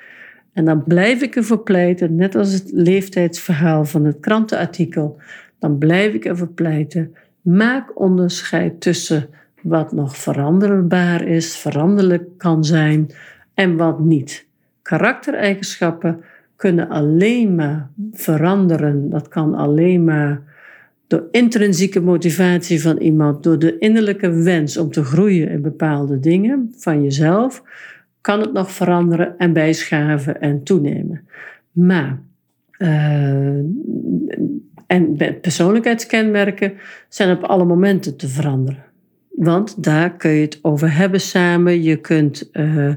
En 0.53 0.65
dan 0.65 0.83
blijf 0.83 1.21
ik 1.21 1.35
ervoor 1.35 1.63
pleiten, 1.63 2.15
net 2.15 2.35
als 2.35 2.53
het 2.53 2.71
leeftijdsverhaal 2.71 3.85
van 3.85 4.05
het 4.05 4.19
krantenartikel, 4.19 5.17
dan 5.59 5.77
blijf 5.77 6.13
ik 6.13 6.25
ervoor 6.25 6.47
pleiten. 6.47 7.15
Maak 7.41 7.99
onderscheid 7.99 8.81
tussen 8.81 9.29
wat 9.61 9.91
nog 9.91 10.17
veranderbaar 10.17 11.27
is, 11.27 11.57
veranderlijk 11.57 12.23
kan 12.37 12.63
zijn 12.63 13.09
en 13.53 13.77
wat 13.77 13.99
niet. 13.99 14.45
Karaktereigenschappen 14.81 16.23
kunnen 16.57 16.89
alleen 16.89 17.55
maar 17.55 17.89
veranderen. 18.11 19.09
Dat 19.09 19.27
kan 19.27 19.55
alleen 19.55 20.03
maar 20.03 20.41
door 21.07 21.27
intrinsieke 21.31 22.01
motivatie 22.01 22.81
van 22.81 22.97
iemand, 22.97 23.43
door 23.43 23.59
de 23.59 23.77
innerlijke 23.77 24.31
wens 24.31 24.77
om 24.77 24.91
te 24.91 25.03
groeien 25.03 25.49
in 25.49 25.61
bepaalde 25.61 26.19
dingen 26.19 26.73
van 26.77 27.03
jezelf, 27.03 27.63
kan 28.21 28.39
het 28.39 28.53
nog 28.53 28.71
veranderen 28.71 29.37
en 29.37 29.53
bijschaven 29.53 30.41
en 30.41 30.63
toenemen. 30.63 31.27
Maar 31.71 32.19
uh, 32.77 33.59
en 34.87 35.17
persoonlijkheidskenmerken 35.41 36.73
zijn 37.09 37.37
op 37.37 37.43
alle 37.43 37.65
momenten 37.65 38.17
te 38.17 38.27
veranderen. 38.27 38.83
Want 39.29 39.83
daar 39.83 40.15
kun 40.15 40.31
je 40.31 40.41
het 40.41 40.59
over 40.61 40.95
hebben 40.95 41.21
samen. 41.21 41.83
Je 41.83 41.95
kunt 41.95 42.49
uh, 42.53 42.93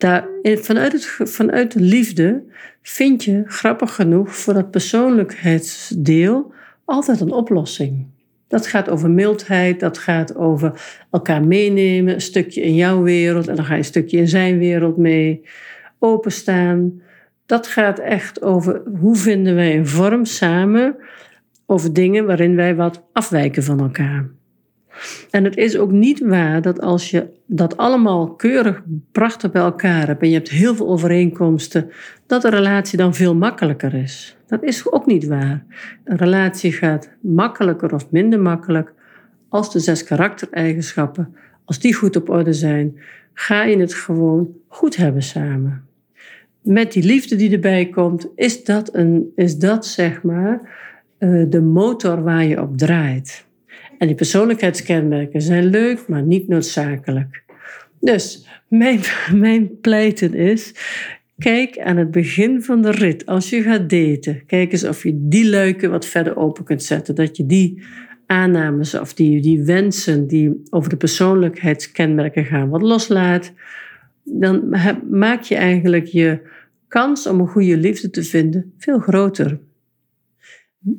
daar, 0.00 0.28
vanuit, 0.42 0.92
het, 0.92 1.30
vanuit 1.30 1.72
de 1.72 1.80
liefde 1.80 2.42
vind 2.82 3.24
je, 3.24 3.42
grappig 3.46 3.94
genoeg, 3.94 4.36
voor 4.36 4.54
dat 4.54 4.70
persoonlijkheidsdeel 4.70 6.52
altijd 6.84 7.20
een 7.20 7.32
oplossing. 7.32 8.06
Dat 8.48 8.66
gaat 8.66 8.88
over 8.88 9.10
mildheid, 9.10 9.80
dat 9.80 9.98
gaat 9.98 10.36
over 10.36 10.82
elkaar 11.10 11.44
meenemen, 11.44 12.14
een 12.14 12.20
stukje 12.20 12.60
in 12.60 12.74
jouw 12.74 13.02
wereld 13.02 13.48
en 13.48 13.56
dan 13.56 13.64
ga 13.64 13.72
je 13.72 13.78
een 13.78 13.84
stukje 13.84 14.18
in 14.18 14.28
zijn 14.28 14.58
wereld 14.58 14.96
mee. 14.96 15.44
Openstaan. 15.98 17.02
Dat 17.46 17.66
gaat 17.66 17.98
echt 17.98 18.42
over 18.42 18.82
hoe 19.00 19.16
vinden 19.16 19.54
wij 19.54 19.76
een 19.76 19.86
vorm 19.86 20.24
samen 20.24 20.96
over 21.66 21.92
dingen 21.92 22.26
waarin 22.26 22.56
wij 22.56 22.74
wat 22.76 23.02
afwijken 23.12 23.62
van 23.62 23.80
elkaar. 23.80 24.28
En 25.30 25.44
het 25.44 25.56
is 25.56 25.76
ook 25.78 25.90
niet 25.90 26.20
waar 26.20 26.62
dat 26.62 26.80
als 26.80 27.10
je 27.10 27.26
dat 27.46 27.76
allemaal 27.76 28.34
keurig 28.34 28.82
prachtig 29.12 29.50
bij 29.50 29.62
elkaar 29.62 30.06
hebt 30.06 30.22
en 30.22 30.28
je 30.28 30.34
hebt 30.34 30.50
heel 30.50 30.74
veel 30.74 30.88
overeenkomsten, 30.88 31.90
dat 32.26 32.42
de 32.42 32.50
relatie 32.50 32.98
dan 32.98 33.14
veel 33.14 33.34
makkelijker 33.34 33.94
is. 33.94 34.36
Dat 34.46 34.62
is 34.62 34.90
ook 34.92 35.06
niet 35.06 35.26
waar. 35.26 35.64
Een 36.04 36.16
relatie 36.16 36.72
gaat 36.72 37.10
makkelijker 37.20 37.94
of 37.94 38.10
minder 38.10 38.40
makkelijk 38.40 38.92
als 39.48 39.72
de 39.72 39.78
zes 39.78 40.04
karaktereigenschappen, 40.04 41.34
als 41.64 41.78
die 41.78 41.94
goed 41.94 42.16
op 42.16 42.28
orde 42.28 42.52
zijn, 42.52 42.98
ga 43.32 43.64
je 43.64 43.78
het 43.78 43.94
gewoon 43.94 44.48
goed 44.68 44.96
hebben 44.96 45.22
samen. 45.22 45.84
Met 46.62 46.92
die 46.92 47.02
liefde 47.02 47.36
die 47.36 47.52
erbij 47.52 47.88
komt, 47.88 48.28
is 48.34 48.64
dat, 48.64 48.94
een, 48.94 49.32
is 49.34 49.56
dat 49.56 49.86
zeg 49.86 50.22
maar 50.22 50.60
eh, 51.18 51.44
de 51.48 51.60
motor 51.60 52.22
waar 52.22 52.44
je 52.44 52.62
op 52.62 52.78
draait. 52.78 53.48
En 54.00 54.06
die 54.06 54.16
persoonlijkheidskenmerken 54.16 55.42
zijn 55.42 55.64
leuk, 55.64 56.08
maar 56.08 56.22
niet 56.22 56.48
noodzakelijk. 56.48 57.42
Dus 57.98 58.46
mijn, 58.68 59.00
mijn 59.46 59.80
pleiten 59.80 60.34
is, 60.34 60.74
kijk 61.38 61.78
aan 61.78 61.96
het 61.96 62.10
begin 62.10 62.62
van 62.62 62.82
de 62.82 62.90
rit, 62.90 63.26
als 63.26 63.50
je 63.50 63.62
gaat 63.62 63.90
daten, 63.90 64.42
kijk 64.46 64.72
eens 64.72 64.84
of 64.84 65.02
je 65.02 65.12
die 65.14 65.50
luiken 65.50 65.90
wat 65.90 66.06
verder 66.06 66.36
open 66.36 66.64
kunt 66.64 66.82
zetten. 66.82 67.14
Dat 67.14 67.36
je 67.36 67.46
die 67.46 67.82
aannames 68.26 68.94
of 68.94 69.14
die, 69.14 69.40
die 69.40 69.62
wensen 69.62 70.26
die 70.26 70.62
over 70.70 70.90
de 70.90 70.96
persoonlijkheidskenmerken 70.96 72.44
gaan 72.44 72.68
wat 72.68 72.82
loslaat. 72.82 73.52
Dan 74.24 74.76
maak 75.10 75.42
je 75.42 75.54
eigenlijk 75.54 76.06
je 76.06 76.40
kans 76.88 77.26
om 77.26 77.40
een 77.40 77.48
goede 77.48 77.76
liefde 77.76 78.10
te 78.10 78.22
vinden 78.22 78.72
veel 78.78 78.98
groter. 78.98 79.58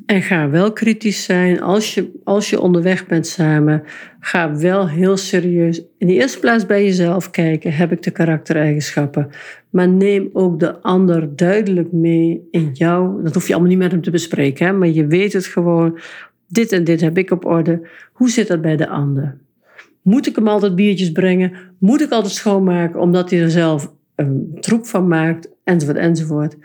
En 0.06 0.22
ga 0.22 0.50
wel 0.50 0.72
kritisch 0.72 1.24
zijn 1.24 1.60
als 1.60 1.94
je, 1.94 2.20
als 2.24 2.50
je 2.50 2.60
onderweg 2.60 3.06
bent 3.06 3.26
samen. 3.26 3.82
Ga 4.20 4.56
wel 4.56 4.88
heel 4.88 5.16
serieus 5.16 5.82
in 5.98 6.06
de 6.06 6.12
eerste 6.12 6.38
plaats 6.38 6.66
bij 6.66 6.84
jezelf 6.84 7.30
kijken. 7.30 7.72
Heb 7.72 7.92
ik 7.92 8.02
de 8.02 8.10
karaktereigenschappen? 8.10 9.30
Maar 9.70 9.88
neem 9.88 10.30
ook 10.32 10.60
de 10.60 10.80
ander 10.80 11.36
duidelijk 11.36 11.92
mee 11.92 12.48
in 12.50 12.70
jou. 12.72 13.22
Dat 13.22 13.34
hoef 13.34 13.46
je 13.46 13.52
allemaal 13.52 13.70
niet 13.70 13.78
met 13.78 13.90
hem 13.90 14.02
te 14.02 14.10
bespreken, 14.10 14.66
hè? 14.66 14.72
maar 14.72 14.88
je 14.88 15.06
weet 15.06 15.32
het 15.32 15.46
gewoon. 15.46 15.98
Dit 16.46 16.72
en 16.72 16.84
dit 16.84 17.00
heb 17.00 17.18
ik 17.18 17.30
op 17.30 17.44
orde. 17.44 17.88
Hoe 18.12 18.30
zit 18.30 18.48
dat 18.48 18.60
bij 18.60 18.76
de 18.76 18.88
ander? 18.88 19.38
Moet 20.02 20.26
ik 20.26 20.36
hem 20.36 20.48
altijd 20.48 20.74
biertjes 20.74 21.12
brengen? 21.12 21.52
Moet 21.78 22.00
ik 22.00 22.10
altijd 22.10 22.32
schoonmaken 22.32 23.00
omdat 23.00 23.30
hij 23.30 23.42
er 23.42 23.50
zelf 23.50 23.92
een 24.14 24.56
troep 24.60 24.86
van 24.86 25.08
maakt? 25.08 25.48
Enzovoort, 25.64 25.98
enzovoort. 25.98 26.56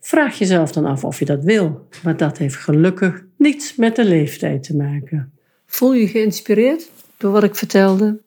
Vraag 0.00 0.38
jezelf 0.38 0.72
dan 0.72 0.84
af 0.84 1.04
of 1.04 1.18
je 1.18 1.24
dat 1.24 1.44
wil, 1.44 1.86
maar 2.02 2.16
dat 2.16 2.38
heeft 2.38 2.56
gelukkig 2.56 3.24
niets 3.36 3.76
met 3.76 3.96
de 3.96 4.04
leeftijd 4.04 4.62
te 4.62 4.76
maken. 4.76 5.32
Voel 5.66 5.94
je 5.94 6.08
geïnspireerd 6.08 6.90
door 7.16 7.32
wat 7.32 7.42
ik 7.42 7.54
vertelde? 7.54 8.20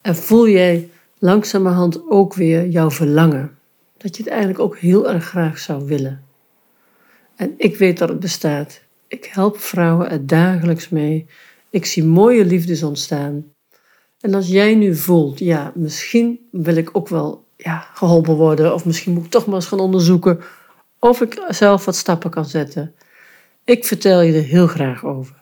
En 0.00 0.16
voel 0.16 0.48
jij 0.48 0.90
langzamerhand 1.18 2.10
ook 2.10 2.34
weer 2.34 2.66
jouw 2.66 2.90
verlangen? 2.90 3.58
Dat 3.96 4.16
je 4.16 4.22
het 4.22 4.32
eigenlijk 4.32 4.60
ook 4.60 4.78
heel 4.78 5.12
erg 5.12 5.24
graag 5.24 5.58
zou 5.58 5.86
willen. 5.86 6.24
En 7.36 7.54
ik 7.56 7.76
weet 7.76 7.98
dat 7.98 8.08
het 8.08 8.20
bestaat. 8.20 8.80
Ik 9.08 9.24
help 9.24 9.58
vrouwen 9.58 10.10
er 10.10 10.26
dagelijks 10.26 10.88
mee. 10.88 11.26
Ik 11.70 11.86
zie 11.86 12.04
mooie 12.04 12.44
liefdes 12.44 12.82
ontstaan. 12.82 13.44
En 14.20 14.34
als 14.34 14.48
jij 14.48 14.74
nu 14.74 14.94
voelt, 14.96 15.38
ja, 15.38 15.72
misschien 15.74 16.48
wil 16.50 16.76
ik 16.76 16.90
ook 16.92 17.08
wel 17.08 17.44
ja, 17.56 17.86
geholpen 17.94 18.34
worden, 18.34 18.74
of 18.74 18.84
misschien 18.84 19.12
moet 19.12 19.24
ik 19.24 19.30
toch 19.30 19.46
maar 19.46 19.54
eens 19.54 19.66
gaan 19.66 19.80
onderzoeken 19.80 20.40
of 20.98 21.20
ik 21.20 21.44
zelf 21.48 21.84
wat 21.84 21.96
stappen 21.96 22.30
kan 22.30 22.44
zetten. 22.44 22.94
Ik 23.64 23.84
vertel 23.84 24.20
je 24.20 24.32
er 24.32 24.42
heel 24.42 24.66
graag 24.66 25.04
over. 25.04 25.34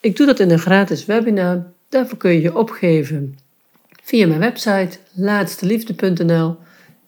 Ik 0.00 0.16
doe 0.16 0.26
dat 0.26 0.40
in 0.40 0.50
een 0.50 0.58
gratis 0.58 1.04
webinar. 1.04 1.72
Daarvoor 1.88 2.18
kun 2.18 2.30
je 2.30 2.40
je 2.40 2.56
opgeven 2.56 3.38
via 4.02 4.26
mijn 4.26 4.40
website 4.40 4.98
laatsteliefde.nl. 5.12 6.56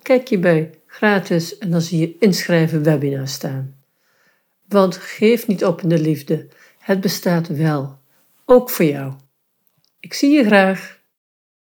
Kijk 0.03 0.29
je 0.29 0.39
bij 0.39 0.71
gratis 0.87 1.59
en 1.59 1.71
dan 1.71 1.81
zie 1.81 1.99
je 2.01 2.17
inschrijven 2.19 2.83
webinar 2.83 3.29
staan. 3.29 3.75
Want 4.69 4.97
geef 4.97 5.47
niet 5.47 5.65
op 5.65 5.83
in 5.83 5.89
de 5.89 5.99
liefde. 5.99 6.49
Het 6.79 7.01
bestaat 7.01 7.49
wel. 7.49 7.99
Ook 8.45 8.71
voor 8.71 8.85
jou. 8.85 9.13
Ik 10.01 10.15
zie 10.15 10.31
je 10.31 10.45
graag. 10.45 11.00